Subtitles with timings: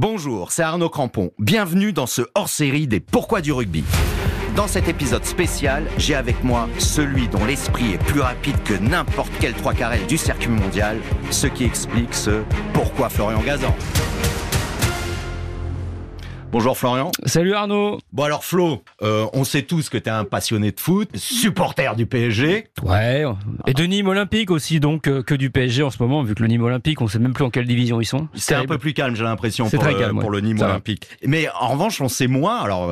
[0.00, 1.32] Bonjour, c'est Arnaud Crampon.
[1.40, 3.82] Bienvenue dans ce hors-série des Pourquoi du rugby.
[4.54, 9.32] Dans cet épisode spécial, j'ai avec moi celui dont l'esprit est plus rapide que n'importe
[9.40, 10.98] quel trois carrel du circuit mondial,
[11.32, 13.74] ce qui explique ce Pourquoi Florian Gazan.
[16.50, 17.10] Bonjour Florian.
[17.26, 17.98] Salut Arnaud.
[18.10, 21.94] Bon alors Flo, euh, on sait tous que tu es un passionné de foot, supporter
[21.94, 22.68] du PSG.
[22.82, 23.24] Ouais.
[23.66, 26.42] Et de Nîmes Olympique aussi, donc euh, que du PSG en ce moment, vu que
[26.42, 28.28] le Nîmes Olympique, on sait même plus en quelle division ils sont.
[28.34, 30.70] C'est un peu plus calme, j'ai l'impression, pour, très euh, pour le Nîmes Ça va.
[30.72, 31.06] Olympique.
[31.22, 32.90] Mais en revanche, on sait moins, alors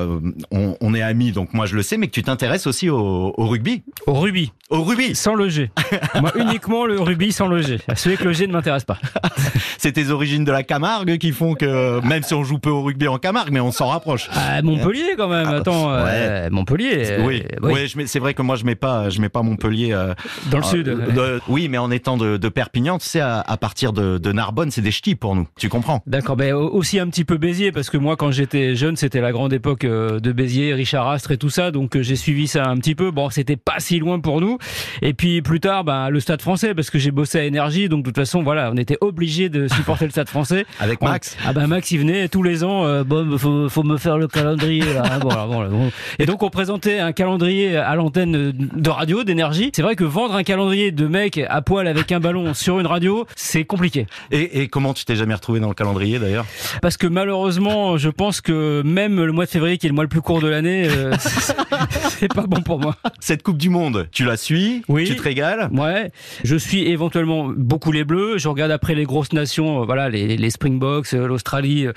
[0.51, 3.33] on, on est amis, donc moi je le sais, mais que tu t'intéresses aussi au,
[3.35, 3.83] au rugby.
[4.07, 5.71] Au rugby, Au rugby sans le G.
[6.21, 7.79] Moi, uniquement le rugby sans le G.
[7.95, 8.99] Celui avec le G ne m'intéresse pas.
[9.79, 12.83] C'est tes origines de la Camargue qui font que, même si on joue peu au
[12.83, 14.29] rugby en Camargue, mais on s'en rapproche.
[14.35, 15.47] Ah, Montpellier quand même.
[15.49, 16.93] Attends, euh, Montpellier.
[17.13, 17.87] euh, oui, oui.
[17.89, 20.15] je mets- c'est vrai que moi je mets pas, je mets pas Montpellier euh,
[20.51, 20.85] Dans le euh, sud.
[20.87, 24.33] de- oui, mais en étant de, de Perpignan, tu sais, à, à partir de, de
[24.33, 25.47] Narbonne, c'est des ch'tis pour nous.
[25.59, 28.97] Tu comprends D'accord, au- aussi un petit peu Béziers parce que moi quand j'étais jeune
[28.97, 32.17] c'était la grande époque euh, de Béziers, Richard Astre et tout ça donc euh, j'ai
[32.17, 33.11] suivi ça un petit peu.
[33.11, 34.59] Bon c'était pas si loin pour nous
[35.03, 38.01] et puis plus tard ben le Stade Français parce que j'ai bossé à Énergie donc
[38.01, 40.65] de toute façon voilà on était obligé de supporter le Stade Français.
[40.81, 41.37] Avec On- Max.
[41.47, 44.29] Ah ben Max il venait tous les ans euh, bon faut, faut me faire le
[44.29, 45.19] calendrier là.
[45.21, 45.91] Bon, bon, là, bon.
[46.19, 49.71] Et donc on présentait un calendrier à l'antenne de radio d'énergie.
[49.75, 52.87] C'est vrai que vendre un calendrier de mec à poil avec un ballon sur une
[52.87, 54.07] radio c'est compliqué.
[54.31, 56.47] Et, et comment tu t'es jamais retrouvé dans le calendrier d'ailleurs?
[56.83, 60.05] Parce que malheureusement, je pense que même le mois de février, qui est le mois
[60.05, 61.13] le plus court de l'année, euh,
[62.19, 62.97] c'est pas bon pour moi.
[63.21, 64.83] Cette Coupe du Monde, tu la suis?
[64.89, 65.05] Oui.
[65.05, 65.69] Tu te régales?
[65.73, 66.11] Ouais,
[66.45, 68.39] je suis éventuellement beaucoup les Bleus.
[68.39, 71.93] Je regarde après les grosses nations, euh, voilà, les, les Springboks, euh, l'Australie, euh,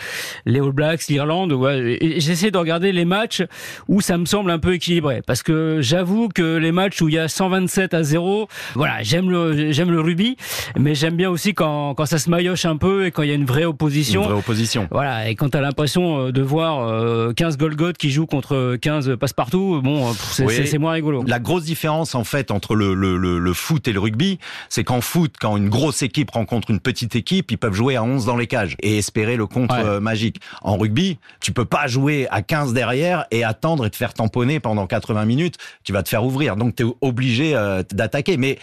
[0.45, 1.28] les All Blacks, l'Irlande.
[1.29, 3.43] Ouais, et j'essaie de regarder les matchs
[3.87, 7.15] où ça me semble un peu équilibré, parce que j'avoue que les matchs où il
[7.15, 10.37] y a 127 à 0, voilà, j'aime le j'aime le rugby,
[10.77, 13.31] mais j'aime bien aussi quand quand ça se maillotche un peu et quand il y
[13.31, 14.23] a une vraie Une opposition.
[14.23, 14.87] vraie opposition.
[14.91, 19.15] Voilà, et quand t'as l'impression euh, de voir euh, 15 Golgoth qui jouent contre 15
[19.19, 20.77] passe-partout, bon, euh, c'est Oui.
[20.79, 21.23] moins rigolo.
[21.27, 24.39] La grosse différence en fait entre le, le, le, le foot et le rugby,
[24.69, 28.03] c'est qu'en foot, quand une grosse équipe rencontre une petite équipe, ils peuvent jouer à
[28.03, 29.83] 11 dans les cages et espérer le contre Ouais.
[29.85, 30.37] euh, magique.
[30.61, 34.59] En rugby, tu peux pas jouer à 15 derrière et attendre et te faire tamponner
[34.59, 36.55] pendant 80 minutes, tu vas te faire ouvrir.
[36.55, 38.37] Donc tu es obligé euh, d'attaquer.
[38.37, 38.59] Mais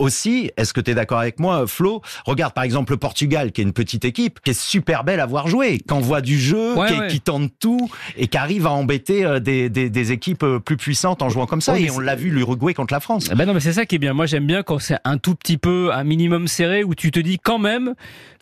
[0.00, 2.02] aussi, est-ce que tu es d'accord avec moi, Flo?
[2.24, 5.26] Regarde par exemple le Portugal, qui est une petite équipe, qui est super belle à
[5.26, 7.06] voir jouer, qui envoie du jeu, Ouais, qui, ouais.
[7.08, 10.76] qui tente tout et qui arrive à embêter euh, des, des, des équipes euh, plus
[10.76, 11.74] puissantes en jouant comme ça.
[11.74, 13.28] Ouais, et on l'a vu l'Uruguay contre la France.
[13.30, 14.14] Eh Ben non, mais c'est ça qui est bien.
[14.14, 17.20] Moi, j'aime bien quand c'est un tout petit peu, un minimum serré, où tu te
[17.20, 17.94] dis quand même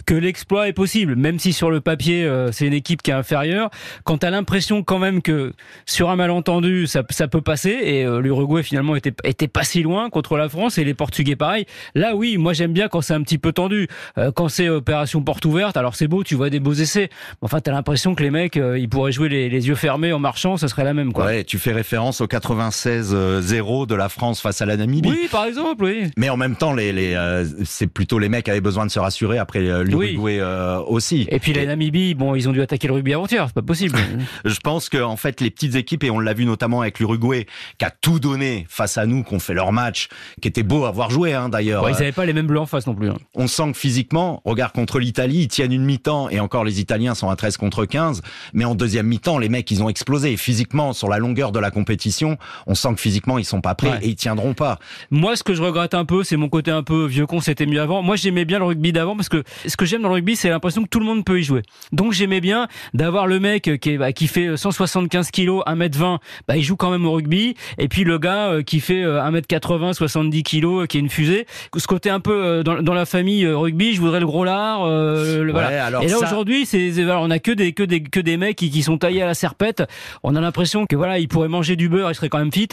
[0.07, 3.15] que l'exploit est possible, même si sur le papier euh, c'est une équipe qui est
[3.15, 3.69] inférieure.
[4.05, 5.53] Quand t'as l'impression quand même que
[5.85, 10.09] sur un malentendu ça, ça peut passer, et l'Uruguay finalement était, était pas si loin
[10.09, 11.65] contre la France et les Portugais pareil.
[11.95, 13.89] Là, oui, moi j'aime bien quand c'est un petit peu tendu,
[14.19, 15.77] Euh, quand c'est opération porte ouverte.
[15.77, 17.09] Alors c'est beau, tu vois des beaux essais.
[17.41, 20.19] Enfin, t'as l'impression que les mecs, euh, ils pourraient jouer les, les yeux fermés en
[20.19, 21.25] marchant, ça serait la même quoi.
[21.25, 25.09] Ouais, tu fais référence au 96-0 de la France face à la Namibie.
[25.09, 26.11] Oui, par exemple, oui.
[26.17, 28.91] Mais en même temps, les, les, euh, c'est plutôt les mecs qui avaient besoin de
[28.91, 31.27] se rassurer après euh, l'Uruguay euh, aussi.
[31.31, 33.99] Et puis la Namibie, bon, ils ont dû attaquer le rugby avant-hier, c'est pas possible.
[34.45, 37.47] Je pense que en fait les petites équipes et on l'a vu notamment avec l'Uruguay
[37.79, 40.09] qui a tout donné face à nous, qu'on fait leur match,
[40.41, 41.89] qui était beau à voir jouer hein, d'ailleurs.
[41.89, 43.11] Ils avaient pas les mêmes bleus en face non plus.
[43.11, 43.17] hein.
[43.35, 47.15] on sent que physiquement, regarde contre l'Italie, ils tiennent une mi-temps et encore les Italiens
[47.15, 48.23] sont à 13 contre 15,
[48.53, 50.37] mais en deuxième mi-temps, les mecs, ils ont explosé.
[50.37, 53.89] Physiquement, sur la longueur de la compétition, on sent que physiquement, ils sont pas prêts
[53.91, 53.99] Ouais.
[54.03, 54.79] et ils tiendront pas.
[55.11, 57.65] Moi, ce que je regrette un peu, c'est mon côté un peu vieux con, c'était
[57.67, 58.03] mieux avant.
[58.03, 60.51] Moi, j'aimais bien le rugby d'avant parce que ce que j'aime dans le rugby, c'est
[60.51, 61.63] l'impression que tout le monde peut y jouer.
[61.93, 66.57] Donc, j'aimais bien d'avoir le mec qui, est, bah, qui fait 175 kilos, 1m20, bah,
[66.57, 67.55] il joue quand même au rugby.
[67.79, 71.09] Et puis le gars euh, qui fait euh, 1m80, 70 kilos, euh, qui est une
[71.09, 71.28] fusée.
[71.77, 74.45] Ce côté un peu euh, dans, dans la famille euh, rugby, je voudrais le gros
[74.45, 74.85] lard.
[74.85, 75.85] euh, le- Ouais, voilà.
[75.87, 78.37] alors Et là ça- aujourd'hui, c'est voilà, on a que des que des que des
[78.37, 79.83] mecs qui, qui sont taillés à la serpette.
[80.23, 82.69] On a l'impression que voilà, ils pourraient manger du beurre, ils seraient quand même fit.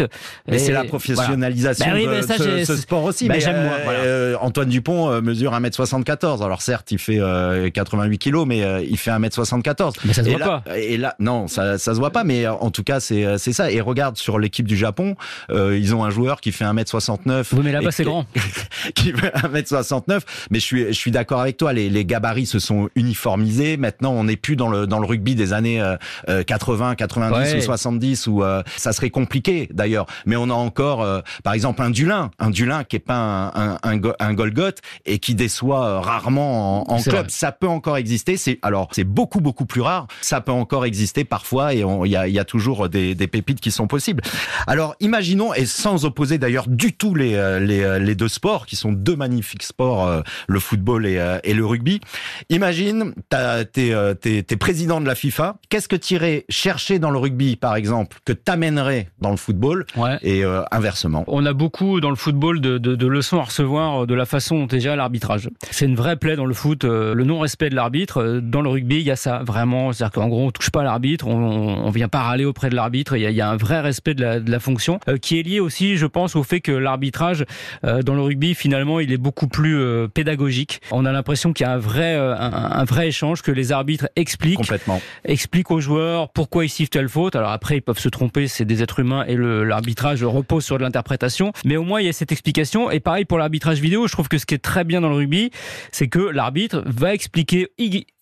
[0.47, 0.89] Mais c'est la voilà.
[0.89, 3.27] professionnalisation Bah oui, de mais ça, ce, sport aussi.
[3.27, 3.99] bah, mais j'aime, moi, voilà.
[3.99, 6.43] euh, Antoine Dupont mesure 1m74.
[6.43, 9.93] Alors certes, il fait euh, 88 kilos, mais il fait 1m74.
[10.05, 10.77] Mais ça se et voit là, pas.
[10.77, 13.71] Et là, non, ça, ça se voit pas, mais en tout cas, c'est ça.
[13.71, 15.15] Et regarde sur l'équipe du Japon,
[15.51, 17.45] ils ont un joueur qui fait 1m69.
[17.53, 18.25] Oui, mais là-bas, c'est grand.
[18.95, 20.21] qui fait 1m69.
[20.51, 21.73] Mais je suis, je suis d'accord avec toi.
[21.73, 23.77] Les, les gabarits se sont uniformisés.
[23.77, 25.95] Maintenant, on n'est plus dans le, dans le rugby des années euh,
[26.29, 27.57] euh, 80, 90 Ouais.
[27.57, 30.05] ou 70 où euh, ça serait compliqué d'ailleurs.
[30.25, 33.73] Mais on a encore, euh, par exemple, un Dulin, un Dulin qui est pas un,
[33.73, 37.15] un, un, un Golgoth et qui déçoit euh, rarement en, en club.
[37.15, 37.25] vrai.
[37.29, 38.37] Ça peut encore exister.
[38.37, 40.07] C'est alors c'est beaucoup beaucoup plus rare.
[40.21, 43.59] Ça peut encore exister parfois et il y a, y a toujours des, des pépites
[43.59, 44.23] qui sont possibles.
[44.67, 48.29] Alors imaginons et sans opposer d'ailleurs du tout les, euh, les, euh, les deux deux
[48.29, 52.01] sports qui sont deux magnifiques sports, euh, le football et, euh, et, le rugby.
[52.49, 55.57] Imagine, t'es es, es, président de la FIFA.
[55.69, 59.85] Qu'est-ce que tu irais chercher dans le rugby, par exemple, que t'amènerais dans le football
[59.95, 60.17] ouais.
[60.23, 61.23] et inversement?
[61.27, 64.57] On a beaucoup dans le football de, de, de, leçons à recevoir de la façon
[64.57, 65.49] dont est géré l'arbitrage.
[65.69, 68.39] C'est une vraie plaie dans le foot, le non-respect de l'arbitre.
[68.41, 69.93] Dans le rugby, il y a ça vraiment.
[69.93, 73.15] C'est-à-dire qu'en gros, on touche pas l'arbitre, on, on vient pas râler auprès de l'arbitre.
[73.15, 75.39] Il y, a, il y a un vrai respect de la, de la fonction qui
[75.39, 77.45] est lié aussi, je pense, au fait que l'arbitrage
[77.83, 80.81] euh, dans le rugby, finalement, il est beaucoup plus euh, pédagogique.
[80.91, 83.71] On a l'impression qu'il y a un vrai, euh, un, un, vrai échange, que les
[83.71, 85.01] arbitres expliquent, Complètement.
[85.23, 87.35] expliquent aux joueurs pourquoi ils sifflent telle faute.
[87.35, 90.83] Alors après, ils peuvent se tromper, c'est des êtres humains et l'arbitrage repose sur de
[90.83, 91.51] l'interprétation.
[91.65, 92.91] Mais au moins, il y a cette explication.
[92.91, 95.15] Et pareil pour l'arbitrage vidéo, je trouve que ce qui est très bien dans le
[95.15, 95.51] rugby,
[95.91, 97.69] c'est que l'arbitre va expliquer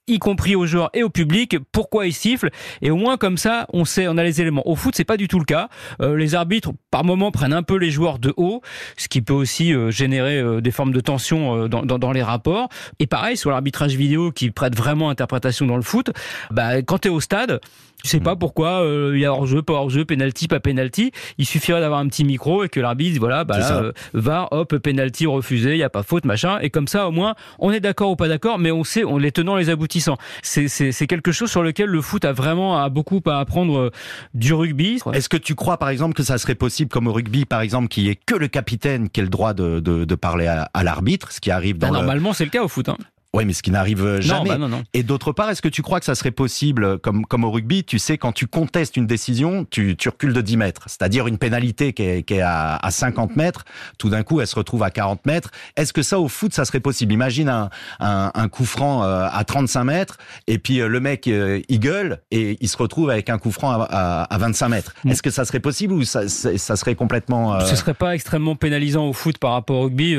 [0.07, 2.49] y compris aux joueurs et au public, pourquoi ils sifflent.
[2.81, 4.67] Et au moins comme ça, on sait, on a les éléments.
[4.67, 5.69] Au foot, c'est pas du tout le cas.
[6.01, 8.61] Euh, les arbitres, par moment, prennent un peu les joueurs de haut,
[8.97, 12.11] ce qui peut aussi euh, générer euh, des formes de tension euh, dans, dans, dans,
[12.11, 12.69] les rapports.
[12.99, 16.11] Et pareil sur l'arbitrage vidéo qui prête vraiment interprétation dans le foot.
[16.51, 17.59] Bah, quand tu au stade,
[18.03, 21.11] tu sais pas pourquoi il y a hors-jeu, pas hors-jeu, penalty, pas penalty.
[21.37, 25.25] Il suffirait d'avoir un petit micro et que l'arbitre voilà, bah là, va, hop, penalty
[25.25, 26.59] refusé, il y a pas faute, machin.
[26.61, 29.17] Et comme ça, au moins, on est d'accord ou pas d'accord, mais on sait, on
[29.17, 30.17] les tenant les aboutissants.
[30.41, 33.91] C'est quelque chose sur lequel le foot a vraiment a beaucoup à apprendre
[34.33, 34.99] du rugby.
[35.13, 37.87] Est-ce que tu crois, par exemple, que ça serait possible, comme au rugby, par exemple,
[37.87, 40.69] qu'il y ait que le capitaine qui ait le droit de, de, de parler à,
[40.73, 41.99] à l'arbitre, ce qui arrive dans bah, le...
[41.99, 42.89] Normalement, c'est le cas au foot.
[42.89, 42.97] Hein.
[43.35, 44.41] Oui, mais ce qui n'arrive jamais.
[44.41, 44.83] Non, bah non, non.
[44.93, 47.83] Et d'autre part, est-ce que tu crois que ça serait possible, comme, comme au rugby,
[47.83, 50.83] tu sais, quand tu contestes une décision, tu, tu recules de 10 mètres.
[50.85, 53.65] C'est-à-dire une pénalité qui est, qui est à, à 50 mètres,
[53.97, 55.49] tout d'un coup, elle se retrouve à 40 mètres.
[55.77, 57.11] Est-ce que ça, au foot, ça serait possible?
[57.11, 57.69] Imagine un,
[57.99, 61.79] un, un coup franc euh, à 35 mètres, et puis euh, le mec, euh, il
[61.79, 64.93] gueule, et il se retrouve avec un coup franc à, à, à 25 mètres.
[65.05, 65.09] Mmh.
[65.09, 67.59] Est-ce que ça serait possible ou ça, ça serait complètement...
[67.61, 70.15] Ce serait pas extrêmement pénalisant au foot par rapport au rugby.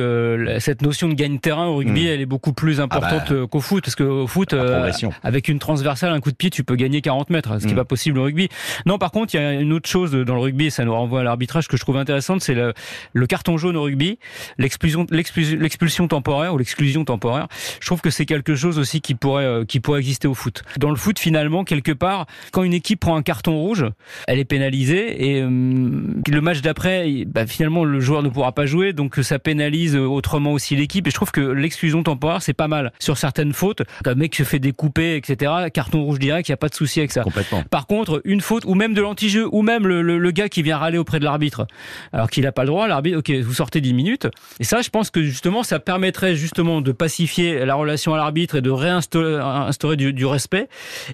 [0.58, 2.08] cette notion de gagne-terrain au rugby, mmh.
[2.08, 3.46] elle est beaucoup plus importante ah bah.
[3.50, 4.90] qu'au foot parce qu'au foot euh,
[5.22, 7.72] avec une transversale un coup de pied tu peux gagner 40 mètres ce qui n'est
[7.72, 7.76] mmh.
[7.76, 8.48] pas possible au rugby.
[8.86, 10.94] Non par contre il y a une autre chose dans le rugby et ça nous
[10.94, 12.72] renvoie à l'arbitrage que je trouve intéressante c'est le,
[13.12, 14.18] le, carton jaune au rugby
[14.58, 17.48] l'expulsion l'expulsion temporaire ou l'exclusion temporaire.
[17.80, 20.62] Je trouve que c'est quelque chose aussi qui pourrait euh, qui pourrait exister au foot.
[20.78, 23.86] Dans le foot finalement quelque part quand une équipe prend un carton rouge
[24.26, 28.66] elle est pénalisée et euh, le match d'après bah, finalement le joueur ne pourra pas
[28.66, 31.06] jouer donc ça pénalise autrement aussi l'équipe.
[31.06, 34.42] Et je trouve que l'exclusion temporaire c'est pas mal sur certaines fautes un mec se
[34.42, 37.62] fait découper etc carton rouge direct il y a pas de souci avec ça Complètement.
[37.70, 40.62] par contre une faute ou même de l'anti-jeu ou même le, le, le, gars qui
[40.62, 41.66] vient râler auprès de l'arbitre
[42.12, 44.28] alors qu'il a pas le droit l'arbitre ok vous sortez 10 minutes
[44.60, 48.56] et ça je pense que justement ça permettrait justement de pacifier la relation à l'arbitre
[48.56, 50.68] et de réinstaurer instaurer du, du, respect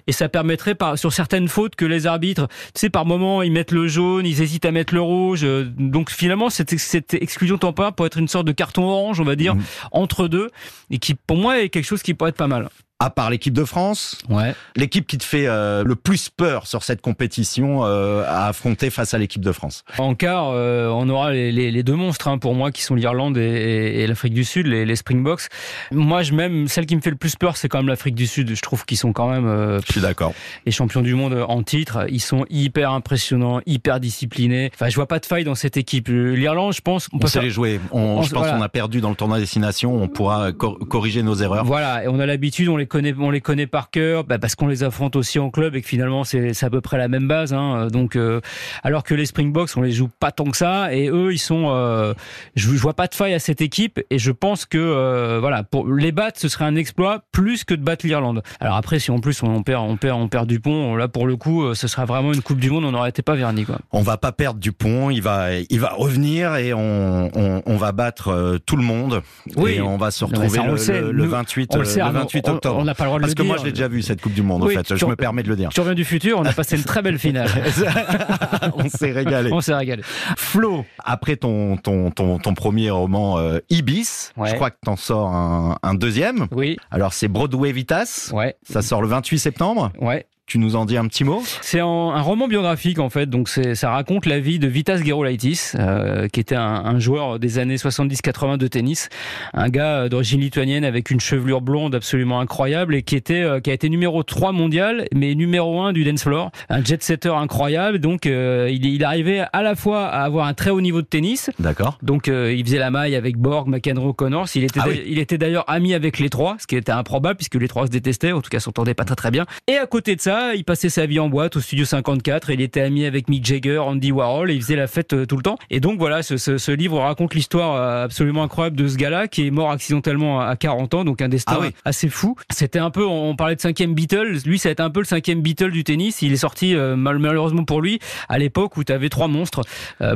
[0.07, 3.51] et ça permettrait par sur certaines fautes que les arbitres tu sais par moment ils
[3.51, 5.45] mettent le jaune ils hésitent à mettre le rouge
[5.77, 9.35] donc finalement cette, cette exclusion temporaire peut être une sorte de carton orange on va
[9.35, 9.63] dire mmh.
[9.91, 10.49] entre deux
[10.89, 12.69] et qui pour moi est quelque chose qui pourrait être pas mal
[13.01, 14.53] à part l'équipe de France, ouais.
[14.75, 19.15] l'équipe qui te fait euh, le plus peur sur cette compétition euh, à affronter face
[19.15, 22.37] à l'équipe de France En quart, euh, on aura les, les, les deux monstres hein,
[22.37, 25.47] pour moi qui sont l'Irlande et, et l'Afrique du Sud, les, les Springboks.
[25.91, 28.27] Moi, je même celle qui me fait le plus peur, c'est quand même l'Afrique du
[28.27, 28.53] Sud.
[28.53, 29.47] Je trouve qu'ils sont quand même.
[29.47, 30.33] Euh, je suis d'accord.
[30.67, 34.69] Les champions du monde en titre, ils sont hyper impressionnants, hyper disciplinés.
[34.75, 36.07] Enfin, je vois pas de faille dans cette équipe.
[36.07, 37.79] L'Irlande, je pense, on, on peut sait les jouer.
[37.91, 38.57] On, on, je pense voilà.
[38.57, 39.95] qu'on a perdu dans le tournoi destination.
[39.95, 41.65] On pourra cor corriger nos erreurs.
[41.65, 44.55] Voilà, et on a l'habitude, on les connaît, on les connaît par cœur, bah parce
[44.55, 47.27] qu'on les affronte aussi en club et que finalement c'est à peu près la même
[47.27, 47.53] base.
[47.53, 47.87] Hein.
[47.87, 48.41] Donc, euh,
[48.83, 51.69] alors que les Springboks, on les joue pas tant que ça, et eux, ils sont,
[51.69, 52.13] euh,
[52.55, 55.63] je, je, vois pas de faille à cette équipe, et je pense que euh, voilà,
[55.63, 58.43] pour les battre, ce serait un exploit plus que de battre l'Irlande.
[58.59, 61.37] Alors après, si en plus on perd, on perd, on perd Dupont, là pour le
[61.37, 63.79] coup, ce sera vraiment une Coupe du Monde, on n'aurait été pas verni quoi.
[63.91, 67.93] On va pas perdre Dupont, il va, il va revenir et on, on, on va
[67.93, 69.21] battre tout le monde.
[69.55, 69.73] Oui.
[69.73, 72.51] Et on va se retrouver le, le, le, le, 28, le, sait, le 28 on,
[72.53, 72.80] octobre.
[72.81, 73.51] On n'a pas le droit de Parce le que dire.
[73.51, 75.43] moi je l'ai déjà vu cette Coupe du Monde oui, en fait, je me permets
[75.43, 75.69] de le dire.
[75.69, 77.49] Tu reviens du futur, on a passé une très belle finale.
[78.75, 79.51] on s'est régalé.
[79.53, 80.03] On s'est régalé.
[80.37, 84.49] Flo, après ton, ton, ton, ton premier roman euh, Ibis, ouais.
[84.49, 86.47] je crois que t'en sors un, un, deuxième.
[86.51, 86.77] Oui.
[86.89, 88.31] Alors c'est Broadway Vitas.
[88.33, 88.55] Ouais.
[88.63, 89.91] Ça sort le 28 septembre.
[89.99, 90.25] Ouais.
[90.51, 93.89] Tu nous en dis un petit mot C'est un, roman biographique en fait, donc ça
[93.89, 98.57] raconte la vie de Vitas Gerulaitis, euh, qui était un, un, joueur des années 70-80
[98.57, 99.07] de tennis,
[99.53, 103.69] un gars d'origine lituanienne avec une chevelure blonde absolument incroyable et qui était euh, qui
[103.69, 107.99] a été numéro 3 mondial, mais numéro 1 du dance floor, un jet setter incroyable.
[107.99, 111.07] Donc euh, il, il, arrivait à la fois à avoir un très haut niveau de
[111.07, 111.49] tennis.
[111.59, 111.97] D'accord.
[112.01, 114.49] Donc il faisait la maille avec Borg, McEnroe, Connors.
[114.55, 115.01] Il était ah oui.
[115.05, 117.91] il était d'ailleurs ami avec les trois, ce qui était improbable puisque les trois se
[117.91, 119.45] détestaient, en tout cas s'entendaient pas très très bien.
[119.69, 122.49] Et à côté de ça voilà, il passait sa vie en boîte au studio 54.
[122.49, 125.37] Il était ami avec Mick Jagger, Andy Warhol, et il faisait la fête euh, tout
[125.37, 125.57] le temps.
[125.69, 129.27] Et donc voilà, ce, ce, ce livre raconte l'histoire euh, absolument incroyable de ce gars-là
[129.27, 131.67] qui est mort accidentellement à 40 ans, donc un destin Ah oui.
[131.85, 132.35] assez fou.
[132.51, 134.37] C'était un peu, on parlait de cinquième Beatle.
[134.45, 136.21] Lui, ça a été un peu le cinquième Beatle du tennis.
[136.23, 139.61] Il est sorti euh, mal- malheureusement pour lui à l'époque où tu avais trois monstres,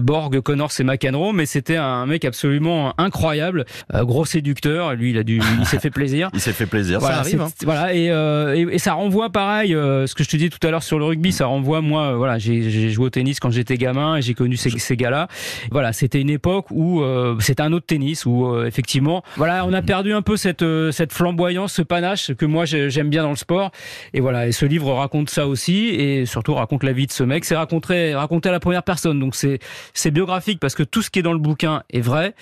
[0.02, 4.94] Borg, Connors et McEnroe, mais c'était un mec absolument incroyable, gros séducteur.
[4.96, 6.30] Lui, il a dû, il s'est fait plaisir.
[6.34, 7.42] Il s'est fait plaisir, Voilà, ça arrive.
[7.42, 7.48] hein.
[7.64, 10.66] voilà et, euh, et, et ça renvoie pareil, euh, ce que je te disais tout
[10.68, 13.50] à l'heure sur le rugby, ça renvoie moi, euh, voilà, j'ai joué au tennis quand
[13.52, 15.28] j'étais gamin et j'ai connu ces, ces gars-là.
[15.72, 19.74] Voilà, c'était une époque où euh, c'était un autre tennis où euh, effectivement, voilà, on
[19.74, 23.24] a perdu un peu cette euh, cette flamboyance, ce panache que moi j'ai- j'aime bien
[23.24, 23.72] dans le sport.
[24.14, 27.24] Et voilà, et ce livre raconte ça aussi et surtout raconte la vie de ce
[27.24, 27.46] mec.
[27.46, 29.60] C'est raconté raconté à la première personne, donc c'est
[29.94, 32.34] c'est biographique parce que tout ce qui est dans le bouquin est vrai,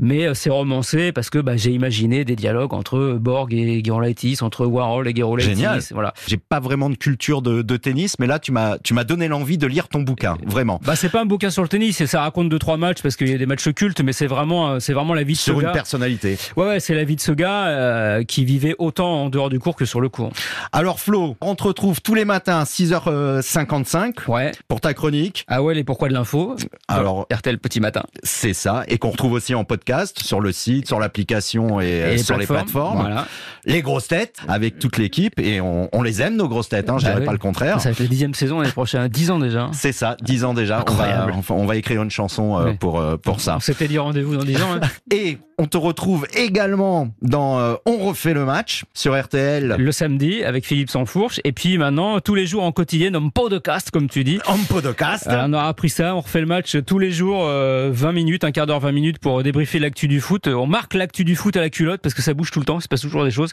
[0.00, 4.66] mais c'est romancé parce que bah, j'ai imaginé des dialogues entre Borg et Gerolaitis, entre
[4.66, 5.50] Warhol et Gerolaitis.
[5.50, 5.80] Génial.
[5.92, 6.14] Voilà.
[6.26, 9.58] J'ai pas vraiment culture de, de tennis, mais là, tu m'as, tu m'as donné l'envie
[9.58, 10.80] de lire ton bouquin, vraiment.
[10.84, 13.16] Bah c'est pas un bouquin sur le tennis, et ça raconte deux trois matchs parce
[13.16, 15.38] qu'il y a des matchs cultes, mais c'est vraiment euh, c'est vraiment la vie de
[15.38, 15.72] Sur ce une gars.
[15.72, 16.38] personnalité.
[16.56, 19.58] Ouais ouais, c'est la vie de ce gars euh, qui vivait autant en dehors du
[19.58, 20.32] cours que sur le cours.
[20.72, 24.52] Alors Flo, on te retrouve tous les matins à 6h55 Ouais.
[24.68, 25.44] pour ta chronique.
[25.48, 26.56] Ah ouais, les pourquoi de l'info.
[26.88, 28.02] Alors RTL petit matin.
[28.22, 32.12] c'est ça, et qu'on retrouve aussi en podcast sur le site, sur l'application et, euh,
[32.14, 33.00] Et sur les plateformes.
[33.00, 33.26] Voilà.
[33.64, 36.98] Les grosses têtes avec toute l'équipe et on, on les aime nos grosses têtes, hein,
[36.98, 37.26] je Bah dirais oui.
[37.26, 37.80] pas le contraire.
[37.80, 39.70] Ça être la dixième saison l'année prochaine, 10 ans déjà.
[39.72, 40.84] C'est ça, 10 ans déjà.
[40.88, 43.56] On va, on va écrire une chanson euh, pour euh, pour ça.
[43.56, 44.74] On s'était dit rendez-vous dans 10 ans.
[44.74, 44.80] hein.
[45.14, 50.42] Et on te retrouve également dans euh, On refait le match sur RTL le samedi
[50.42, 51.40] avec Philippe Sansfourche.
[51.44, 54.40] Et puis maintenant, tous les jours en quotidien, en podcast, comme tu dis.
[54.46, 55.28] en podcast.
[55.30, 58.50] On aura appris ça, on refait le match tous les jours, euh, 20 minutes, un
[58.52, 60.48] quart d'heure, 20 minutes pour débriefer l'actu du foot.
[60.48, 62.78] On marque l'actu du foot à la culotte parce que ça bouge tout le temps,
[62.78, 63.50] il se passe toujours des choses.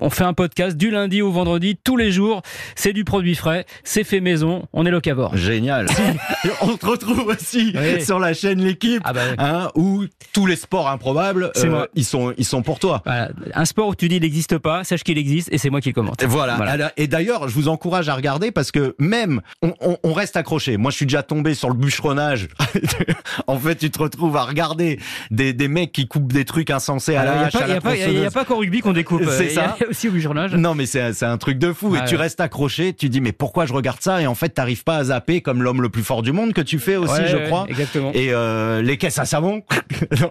[0.00, 2.42] On fait un podcast du lundi au vendredi, tous les jours.
[2.76, 5.36] C'est du produit frais, c'est fait maison, on est locavore.
[5.36, 5.86] Génial.
[6.60, 8.04] on te retrouve aussi Oui.
[8.04, 9.02] sur la chaîne L'équipe.
[9.04, 9.20] Ah bah.
[9.38, 11.88] Hein, où tous les sports improbables, moi.
[11.94, 13.02] ils sont, ils sont pour toi.
[13.04, 13.30] Voilà.
[13.54, 15.88] Un sport où tu dis il n'existe pas, sache qu'il existe et c'est moi qui
[15.88, 16.22] le commente.
[16.22, 16.56] Et Voilà.
[16.56, 16.72] Voilà.
[16.72, 20.36] Alors, Et d'ailleurs, je vous encourage à regarder parce que même on, on- on reste
[20.36, 20.76] accroché.
[20.76, 22.48] Moi, je suis déjà tombé sur le bûcheronnage.
[23.46, 24.98] en fait, tu te retrouves à regarder
[25.30, 27.82] des, des mecs qui coupent des trucs insensés à Alors, la Il n'y a, hache,
[27.82, 29.22] pas- il a qu'au rugby qu'on découpe.
[29.30, 29.76] C'est Il y a ça.
[29.90, 30.54] aussi au journage.
[30.54, 31.94] Non, mais c'est c'est un truc de fou.
[31.96, 32.61] Et tu restes accroché.
[32.68, 34.20] Tu dis mais pourquoi je regarde ça?
[34.22, 36.60] Et en fait, t'arrives pas à zapper comme l'homme le plus fort du monde que
[36.60, 37.66] tu fais aussi, Ouais, je ouais, crois.
[37.68, 38.10] Exactement.
[38.14, 39.62] Et euh, les caisses à savon.
[40.18, 40.30] Non.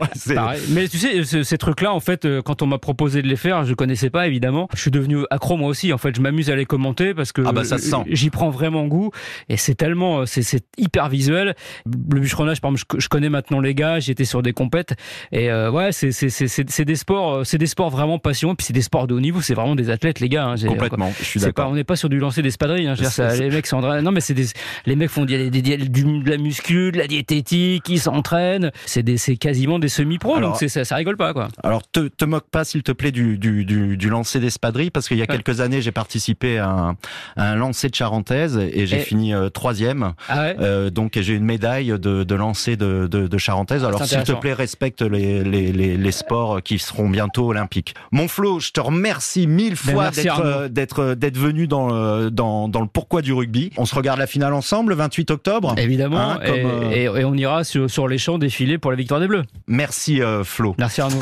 [0.69, 3.35] Mais tu sais, ce- ces trucs-là, en fait, euh, quand on m'a proposé de les
[3.35, 4.67] faire, je connaissais pas évidemment.
[4.75, 5.93] Je suis devenu accro moi aussi.
[5.93, 7.61] En fait, je m'amuse à les commenter parce que Ah bah,
[8.07, 9.11] j'y prends vraiment goût.
[9.49, 11.55] Et c'est tellement, euh, c'est hyper visuel.
[11.85, 13.99] Le bûcheronnage, par exemple, je, je connais maintenant les gars.
[13.99, 14.95] J'étais sur des compètes.
[15.31, 18.55] Et euh, ouais, c'est des sports, c'est des sports vraiment passionnants.
[18.55, 19.41] Puis c'est des sports de haut niveau.
[19.41, 20.45] C'est vraiment des athlètes, les gars.
[20.47, 20.55] hein.
[20.67, 21.11] Complètement.
[21.19, 21.69] Je suis d'accord.
[21.69, 22.87] on n'est pas sur du lancer d'espadrilles.
[22.87, 22.95] Hein.
[22.97, 24.45] C'est- ça, c'est- les mecs sont non mais c'est des,
[24.85, 28.71] les mecs font des, des- des- du- de la muscu, de la diététique, ils s'entraînent.
[28.85, 30.39] C'est des, quasiment des semi-pros.
[30.39, 31.47] Donc ça, ça rigole pas quoi.
[31.63, 35.07] Alors, te, te moque pas, s'il te plaît, du, du, du, du lancer d'espadrille, parce
[35.07, 35.27] qu'il y a Ouais.
[35.37, 36.89] quelques années, j'ai participé à un,
[37.37, 40.13] à un lancer de charentaise et j'ai Et- fini euh, troisième.
[40.29, 40.55] Ah ouais.
[40.59, 43.83] Euh, donc, j'ai une médaille de, de lancer de, de, de charentaise.
[43.83, 47.95] Alors, s'il te plaît, respecte les, les, les, les sports qui seront bientôt olympiques.
[48.11, 52.81] Mon Flo, je te remercie mille Ben, fois d'être, euh, venu dans, le- dans, dans
[52.81, 53.71] le pourquoi du rugby.
[53.77, 55.75] On se regarde la finale ensemble le 28 octobre.
[55.77, 58.91] Évidemment, Hein, comme, et, euh, et- et on ira sur, sur les champs défiler pour
[58.91, 59.43] la victoire des Bleus.
[59.67, 60.75] Merci, euh, Flo.
[60.77, 61.19] Merci Arnaud.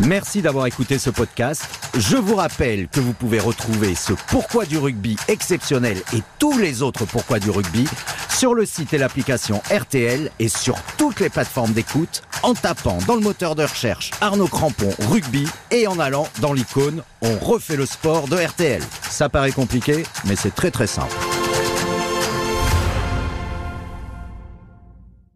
[0.00, 1.64] Merci d'avoir écouté ce podcast.
[1.96, 6.82] Je vous rappelle que vous pouvez retrouver ce Pourquoi du rugby exceptionnel et tous les
[6.82, 7.88] autres Pourquoi du rugby
[8.28, 13.16] sur le site et l'application RTL et sur toutes les plateformes d'écoute en tapant dans
[13.16, 17.86] le moteur de recherche Arnaud Crampon rugby et en allant dans l'icône On refait le
[17.86, 18.82] sport de RTL.
[19.10, 21.16] Ça paraît compliqué, mais c'est très très simple.